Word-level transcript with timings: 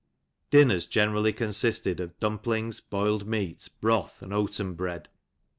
Dinners 0.49 0.87
generally 0.87 1.31
consisted 1.31 1.99
of 1.99 2.17
dumplings, 2.17 2.79
boiled 2.81 3.27
meat, 3.27 3.69
broth 3.81 4.23
and 4.23 4.33
oaten 4.33 4.73
bread. 4.73 5.09